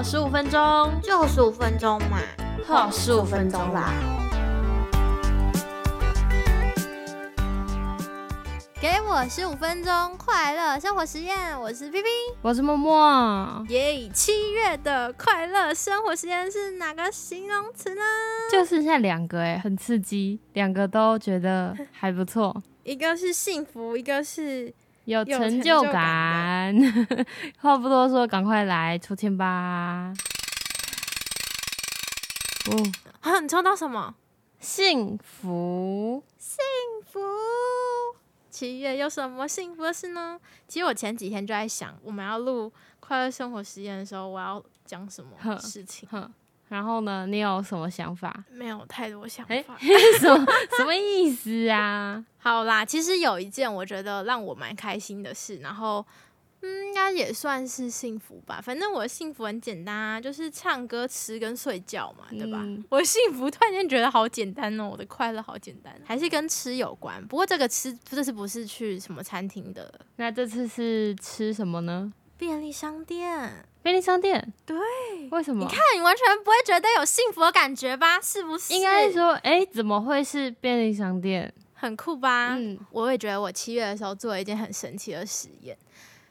[0.00, 2.22] 好十五分钟，就十五分钟嘛，
[2.64, 3.92] 好十五分钟啦。
[8.80, 12.08] 给我十五分钟快乐生活实验，我是 P P，
[12.40, 13.62] 我是默默。
[13.68, 14.08] 耶！
[14.08, 18.02] 七月的快乐生活实验是哪个形容词呢？
[18.50, 22.62] 就剩下两个哎，很刺激，两个都觉得还不错。
[22.84, 24.72] 一个是幸福，一个是
[25.04, 26.74] 有成就感。
[27.58, 30.12] 话不多说，赶快来抽签吧。
[32.70, 32.76] 哦，
[33.20, 34.14] 啊，你抽到什么？
[34.60, 36.58] 幸福，幸
[37.10, 37.18] 福。
[38.50, 40.38] 七月有什么幸福的事呢？
[40.68, 42.70] 其实我前几天就在想，我们要录
[43.00, 46.06] 快乐生活实验的时候，我要讲什么事情。
[46.70, 48.44] 然后呢，你有什么想法？
[48.50, 49.76] 没有太多想法。
[50.18, 50.46] 什么
[50.78, 52.24] 什么意思啊？
[52.40, 56.02] 好啦，其实有一件我觉得让我蛮开心的事，然后。
[56.62, 58.60] 嗯，应该也算是幸福吧。
[58.62, 62.62] 反正我的幸福很简单啊，就是唱歌、吃跟睡觉嘛，对吧？
[62.90, 67.26] 我的幸福突然间觉得好简单哦，我的快乐好简单，还是跟吃有关。
[67.28, 72.12] 不过这个吃这次不是去什么餐厅的，那这次是吃什么呢？
[72.40, 73.66] 便利商店。
[73.82, 74.50] 便利商店？
[74.64, 74.74] 对。
[75.30, 75.62] 为什么？
[75.62, 78.18] 你看，你完全不会觉得有幸福的感觉吧？
[78.18, 78.72] 是不是？
[78.72, 81.52] 应该说，哎，怎么会是便利商店？
[81.74, 82.56] 很酷吧？
[82.56, 85.76] 嗯，我也觉得我七月的时候做了一件很神奇的实验。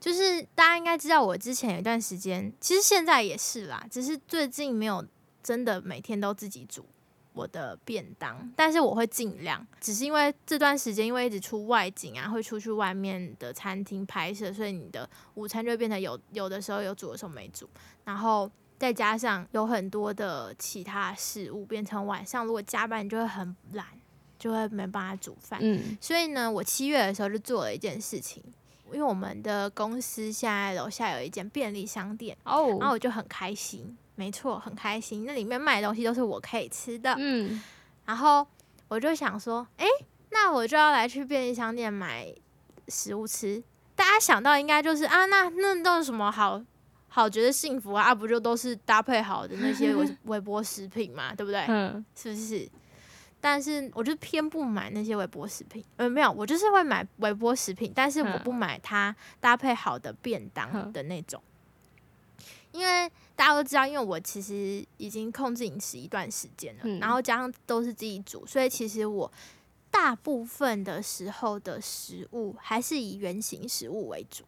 [0.00, 5.04] 就是大家应该知道，我之前有一段时间，其实现在也是啦，只是最近没有
[5.42, 6.86] 真的每天都自己煮
[7.40, 9.66] 我的便当，但是我会尽量。
[9.80, 17.66] 只是因为这段时间因为一直出外景啊，会出去外面的餐厅拍摄，所以你的午餐就会变成有有的时候有煮的时候没煮，
[18.04, 23.86] 然后再加上有很多的其他事物，变成晚上如果加班，你就会很懒，
[24.38, 25.58] 就会没办法煮饭。
[25.62, 28.42] 嗯，所以呢，我七月的时候就做了一件事情。
[28.92, 35.24] 因为我们的公司现在楼下有一间便利商店哦，然后我就很开心，没错，很开心。
[35.24, 37.58] 那里面卖的东西都是我可以吃的，嗯。
[38.04, 38.46] 然后
[38.86, 39.86] 我就想说，哎，
[40.30, 42.30] 那我就要来去便利商店买
[42.88, 43.62] 食物吃。
[43.96, 46.62] 大家想到应该就是啊，那那都是什么好
[47.08, 48.14] 好觉得幸福啊？
[48.14, 51.64] 不就都是搭配好的那些微 微波食品嘛，对不对？
[51.68, 52.68] 嗯，是不是？
[53.40, 61.42] 但是我就偏不买那些微波食品，呃，没有，我就是会买微波食品，但是我不买它搭配好的便当的那种，
[62.72, 69.30] 因为大家都知道，因为我其实已经控制饮食一段时间了，然后加上都是自己煮，所以其实我
[69.90, 74.44] 大部分的时候的食物还是以原形食物为主，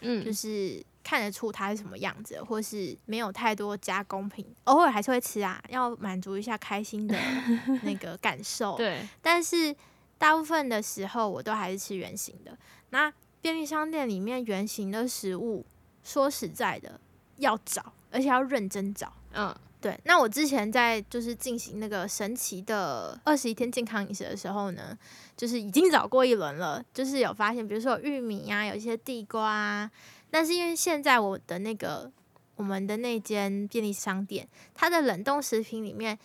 [0.00, 0.84] 嗯，就是。
[1.06, 7.14] 看得出它是什么样子，或是没有太多加工品，偶尔还是会吃啊，要满足一下开心的
[7.84, 8.74] 那个感受。
[8.78, 9.76] 对，但是
[10.16, 12.56] 大部分的时候我都还是吃圆形的。
[12.88, 13.12] 那
[13.42, 15.66] 便利商店里面圆形的食物，
[16.02, 16.98] 说实在的，
[17.36, 19.12] 要找，而且要认真找。
[19.32, 19.98] 嗯，对。
[20.04, 24.96] 那我之前在就是进行那个神奇的二十一天健康饮食的时候呢，
[25.36, 29.90] 就是已经找过一轮了，就是有发现，比如说有玉米啊，有一些地瓜啊。
[30.30, 32.10] 但是因为现在我的那个
[32.56, 36.18] 我们的那间便利商店，它的冷冻食品里面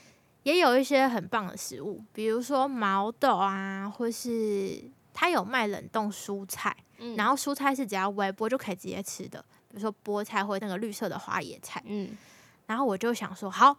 [0.44, 4.84] 也有一些很棒的食物，比如说毛豆啊，或是
[5.14, 6.76] 它有卖冷冻蔬菜，
[7.18, 11.82] 然后蔬菜是只要微波就可以直接吃的，比如说菠菜或那个绿色的花椰菜。
[11.86, 12.18] 嗯，
[12.68, 13.78] 然后我就想说，好，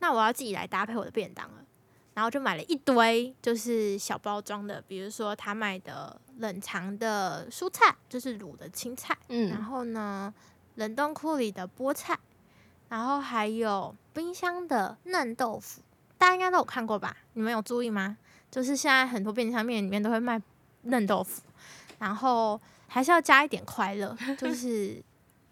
[0.00, 1.64] 那我要自己来搭配我的便当了。
[2.14, 10.32] 然后就买了一堆，就是小包装的，比如说他卖的冷藏的蔬菜，就是卤的青菜，嗯，然后呢，
[10.74, 12.18] 冷冻库里的菠菜，
[12.90, 15.80] 然后还有冰箱的嫩豆腐，
[16.18, 17.16] 大家应该都有看过吧？
[17.32, 18.18] 你们有注意吗？
[18.50, 20.38] 就是现在很多便利商店里面都会卖
[20.82, 21.40] 嫩豆腐，
[21.98, 25.02] 然后还是要加一点快乐，就是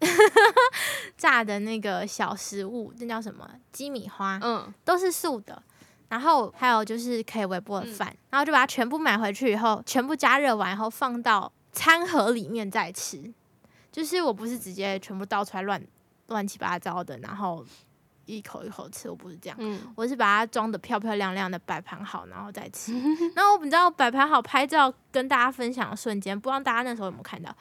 [1.17, 5.61] 炸的那个小食物，那叫什么鸡米花，嗯，都是素的。
[6.09, 13.33] 然后还有就是可以微波的饭，然后就把它全部买回去以后，全部加热完以后放到餐盒里面再吃。
[13.91, 15.81] 就是我不是直接全部倒出来乱
[16.27, 17.65] 乱七八糟的，然后
[18.25, 19.57] 一口一口吃，我不是这样，
[19.95, 22.93] 我是把它装的漂漂亮亮的摆盘好，然后再吃。
[23.35, 27.55] 然后我你知道摆盘好拍照跟大家分享的瞬间，不知道大家那时候有没有看到？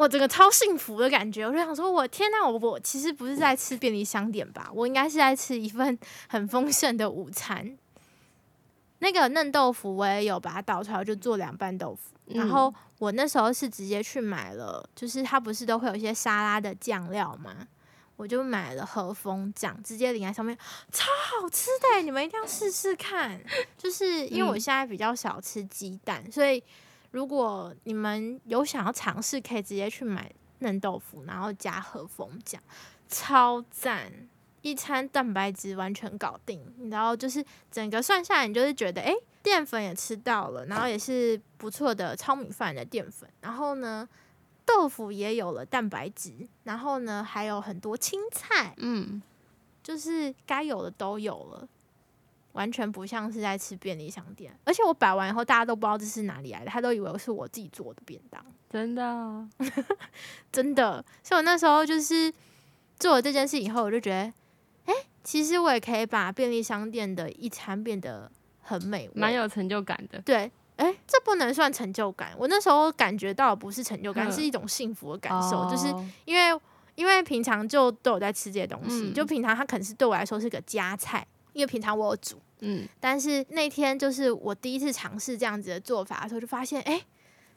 [0.00, 4.70] 我整个超幸福的感觉，我就想说，我天呐，我我其实不是在吃便利商店吧？
[4.72, 7.76] 我应该是在吃一份 很丰盛的午餐。
[9.00, 12.14] 那个嫩豆腐我也有把它倒出来，就做凉拌豆腐。
[12.34, 17.54] 然后我那时候是直接去买了，就是它不是都会有一些沙拉的酱料吗？
[18.16, 20.56] 我就买了和风酱，直接淋在上面，
[20.90, 21.04] 超
[21.38, 23.38] 好吃的，你们一定要试试看。
[23.76, 26.64] 就是因为我现在比较少吃鸡蛋，所以。
[27.10, 30.30] 如果你们有想要尝试，可以直接去买
[30.60, 32.62] 嫩豆腐，然后加和风酱，
[33.08, 34.12] 超赞！
[34.62, 44.06] 一餐蛋白质完全搞定，然后就是整个算下来，你就是觉得，哎，淀粉也吃到了，然后也是不错的糙米饭的淀粉，然后呢，
[44.66, 49.22] 豆腐也有了蛋白质，然后呢，还有很多青菜，嗯，
[49.82, 51.66] 就是该有的都有了。
[52.52, 58.44] 完全不像是在吃便利商店，而且我摆完以后，大家都不知道这是哪里来的，他都以为是我自己做的便当。
[58.68, 59.48] 真的，
[60.50, 62.32] 真的，所以我那时候就是
[62.98, 68.30] 做了这件事以后，我就觉得，哎，其实我也可以把便利商店的一餐变得
[68.60, 70.20] 很美味，蛮有成就感的。
[70.22, 75.86] 对，哎，这不能算成就感，我那时候感觉到不是成就感，是一种幸福的感受，就是
[76.24, 76.60] 因为
[76.94, 81.26] 因为平常就都有在吃这些东西，就平常它可能是对我来说是个家菜。
[81.52, 87.00] 因为平常我有煮，嗯，但是那天就是我第一次尝试这样子的做法的时候，就发现，哎，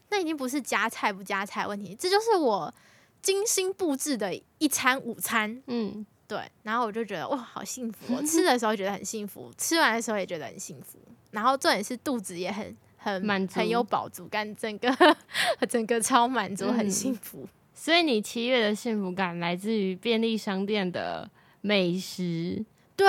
[0.09, 2.73] 那已经不是加菜不加菜问题，这就是我
[3.21, 6.39] 精心布置的一餐午餐，嗯，对。
[6.63, 8.13] 然后我就觉得哇，好幸福！
[8.15, 10.99] 我吃的时候觉得很幸福，吃完的时候也觉得很幸福。
[11.31, 14.95] 然后重点是肚子也很很满足，很有饱足感，整个
[15.69, 17.47] 整个超满足，很幸福。
[17.73, 21.29] 所以你七月的幸福感来自于便利商店的
[21.61, 22.63] 美食，
[22.95, 23.07] 对。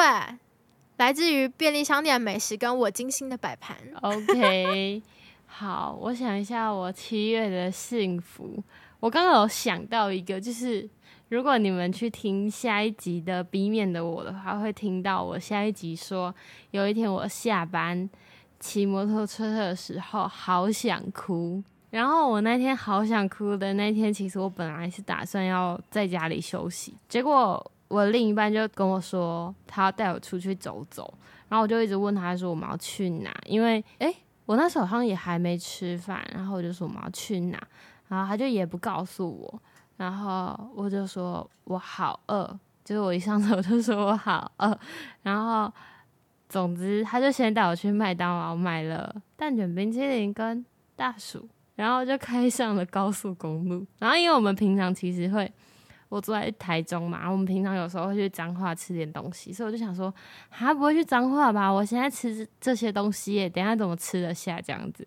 [0.97, 3.77] 来自于便利商店的美食跟我精心的摆盘。
[4.03, 5.03] OK，
[5.47, 8.63] 好，我想一下我七月的幸福。
[9.01, 10.89] 我刚刚有想到一个，就是
[11.31, 16.33] 如果你们去听下一集的 B 面的我的话，会听到我下一集说，
[16.71, 18.09] 有一天我下班
[18.61, 21.63] 骑摩托车的时候好想哭。
[21.91, 27.71] 然后我那天好想哭的那天，其实我本来是打算要在家里休息，结果。
[27.89, 31.13] 我另一半就跟我说，他要带我出去走走，
[31.49, 33.33] 然后我就一直问他说我们要去哪？
[33.47, 34.15] 因为诶，
[34.47, 37.63] 我那时候好像也还没吃饭，然后我就说我们要去哪，
[38.09, 39.63] 然后他就也不告诉我，
[39.97, 44.77] 然后我就说我好饿，就是我一上车我就说我好饿，
[45.23, 45.73] 然后
[46.49, 50.65] 总之他就先带我去麦当劳买了蛋卷冰淇淋跟
[50.97, 51.47] 大薯，
[51.77, 55.53] 然后就开上了高速公路，然后因为我们平常其实会。
[56.15, 60.15] 我住在台中嘛，我们平常有时候会去彰化吃点东西，所以我就想说，
[60.49, 61.69] 他不会去彰化吧？
[61.69, 65.05] 我现在吃这些东西，等下怎么吃得下这样子？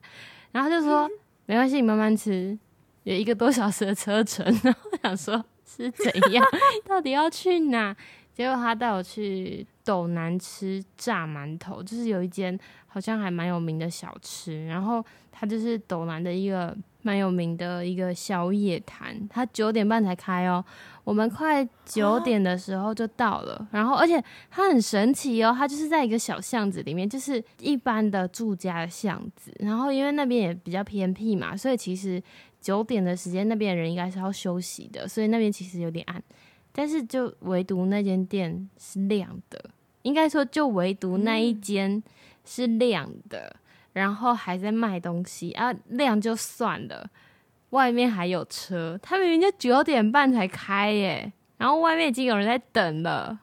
[0.51, 1.09] 然后就说
[1.45, 2.57] 没关系，你慢慢吃，
[3.03, 4.45] 有一个多小时的车程。
[4.61, 6.45] 然后想说是怎样？
[6.85, 7.95] 到底要去哪？
[8.33, 16.75] 结果他带我去斗南吃炸馒头，就是有一间好像还蛮有名的小吃，然后它就是斗南的一个
[17.07, 20.61] 蛮有名的一个小野摊，它九点半才开哦。
[21.05, 24.21] 我们快九点的时候就到了，然后而且
[24.51, 29.55] 它很神奇哦，它就是在一个小巷子里面，就是一般的住家的巷子。
[29.59, 32.21] 然后因为那边也比较偏僻嘛，所以其实
[32.59, 36.21] 九点的时间那边人应该是要休息的，所以那边其实有点暗。
[36.73, 39.69] 但是就唯独那间店是亮的，
[40.01, 42.03] 应该说就唯独那一间
[42.43, 43.55] 是亮的，
[43.97, 47.09] 然后还在卖东西啊，量就算了。
[47.71, 53.37] 外面还有车，他明明就九点半才开耶，然后外面已经有人在等了。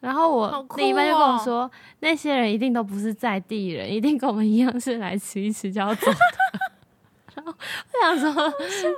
[0.00, 1.70] 然后我另一半就跟我说，
[2.00, 6.18] 那些人一定都不是在地人，一定跟我们一样是来吃一吃就要走的。
[7.36, 8.52] 然后我想说，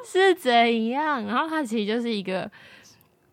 [0.07, 1.25] 是怎样？
[1.27, 2.51] 然后他其实就是一个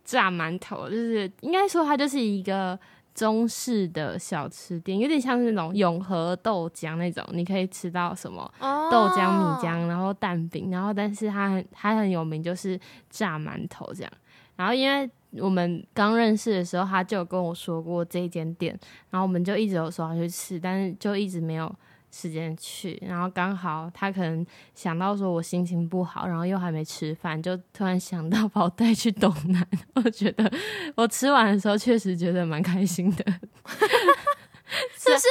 [0.04, 2.78] 炸馒头，就是应该说他就是一个。
[3.20, 8.50] 中式的小吃店有点像是那种永和豆浆那种，你可以吃到什么
[8.90, 14.12] 豆浆、米浆，然后蛋饼，然后但是它很它很有名，就是炸馒头这样。
[14.56, 21.70] 然后因为我们刚认识的时候，他就有跟我说过这一间店，然后我们就一直有说要去吃，但是就一直没有。
[22.12, 29.68] 时间去，然后刚好他可能想到说我心情不好，然后又还没吃饭，就突然想到把我带去东南。
[29.96, 30.52] 我觉得
[30.96, 33.26] 我吃完的时候确实觉得蛮开心的。
[35.04, 35.28] 就是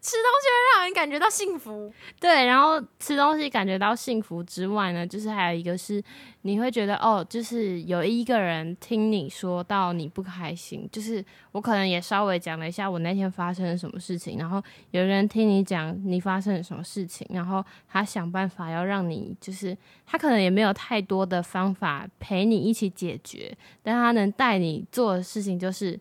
[0.00, 6.02] 吃东西会让人感觉到幸福，对，然后吃东西感觉到幸福之外呢，就是还有一个是
[6.42, 14.62] 你会觉得哦，就是有一个人听你说到你不开心，就是我可能也稍微讲了一下我那天发生了什么事情，然后
[14.92, 19.76] 有人听你讲你发生了什么事情，然后他想办法要让你，就是
[20.06, 25.98] 他可能也没有太多的方法陪你一起解决，但他能带你做的事情就是。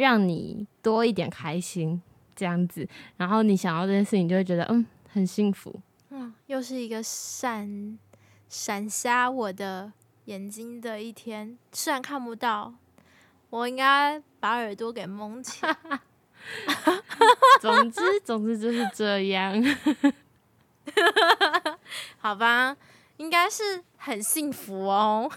[0.00, 2.00] 让你多一点开心，
[2.34, 5.74] 这样子，然后你想要这件事情，就会觉得嗯很幸福。
[6.10, 7.98] 嗯，又是一个闪
[8.48, 9.92] 闪瞎我的
[10.24, 12.72] 眼睛的一天，虽然看不到，
[13.50, 15.66] 我应该把耳朵给蒙起。
[17.60, 19.62] 总之，总之就是这样。
[22.18, 22.74] 好吧，
[23.18, 25.30] 应该是很幸福哦。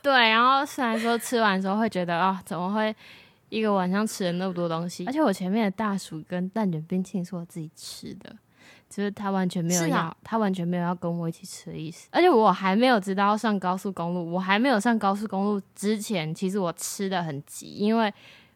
[0.00, 2.94] 对，然后虽然说吃完之后会觉得啊，怎么会
[3.54, 5.06] 一个晚上吃了那么多东西？
[5.06, 8.34] 而且我前面的大薯跟蛋卷冰淇淋是我自己吃的，
[8.90, 12.08] 就是他完全没有要，他完全没有要跟我一起吃的意思。
[12.10, 18.12] 而且我还没有知道上高速公路，我还没有上高速公路之前，其实我吃的很急，因为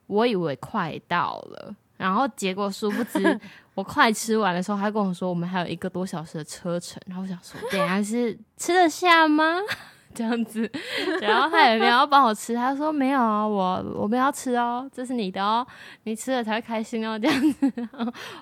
[0.09, 1.75] 我以为快到了。
[1.97, 3.40] 然后结果殊不知，
[3.75, 7.00] 我快吃完的时候，他跟我说我们还有一个多小时的车程。
[7.07, 9.59] 然后我想说，等下是吃得下吗？
[10.14, 10.70] 这样子，
[11.20, 15.66] 然后他也没有帮我吃，他说没有啊，我我们要吃哦，这是你的哦，
[16.04, 17.72] 你吃了才会开心哦，这样子。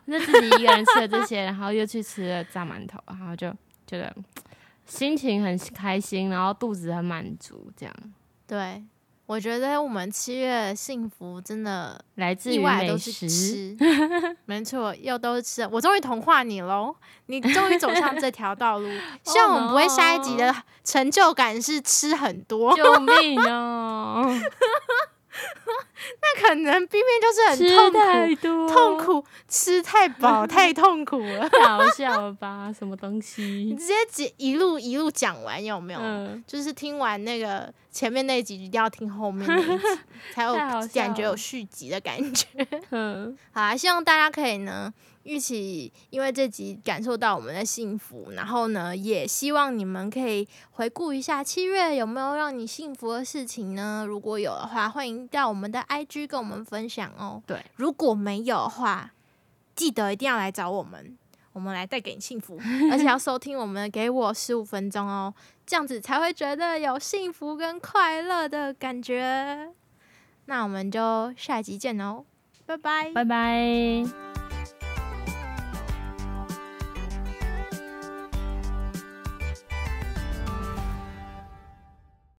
[0.07, 3.53] 我就自己一个人吃了这些，然后又去吃了炸馒头，然后就
[3.87, 4.15] 觉得
[4.87, 7.95] 心情很开心，然后肚子很满足，这样。
[8.47, 8.83] 对。
[9.27, 13.77] 我觉得我们七月幸福真的来自意外都是吃，
[14.47, 15.69] 没错，又都是吃。
[15.73, 16.95] 我终于同化你喽，
[17.27, 18.89] 你终于走上这条道路。
[19.25, 20.55] 希望我们不会下一集的
[20.85, 24.25] 成就感是吃很多，救命 哦！
[26.23, 32.73] 那可能冰冰就是很痛苦，痛苦吃太饱太痛苦了，太好笑了吧？
[32.73, 33.43] 什么东西？
[33.43, 33.95] 你直接
[34.39, 36.01] 一一路一路讲完有没有？
[36.47, 39.85] 就是听完那个前面那集，一定要听后面那一集，
[40.35, 40.55] 才有
[40.93, 42.47] 感觉有续集的感觉。
[42.93, 44.93] 嗯，好啊，希望大家可以呢。
[45.23, 54.05] 一起，因为这集感受到我们的幸福，然后呢，也希望你们可以回顾一下七月有没有让你幸福的事情呢？
[54.07, 57.43] 如果有的话，欢迎到我们的 IG 跟我们分享哦。
[57.47, 59.11] 对，如果没有的话，
[59.75, 61.17] 记得一定要来找我们，
[61.57, 62.59] 我们来带给你幸福，
[62.93, 65.33] 而且要收听我们给我十五分钟哦，
[65.65, 69.71] 这样子才会觉得有幸福跟快乐的感觉。
[70.45, 72.25] 那我们就下一集见哦，
[72.67, 74.26] 拜拜，拜拜。